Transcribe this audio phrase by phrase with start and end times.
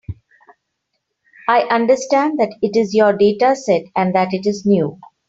[1.47, 4.99] I understand that it is your dataset, and that it is new.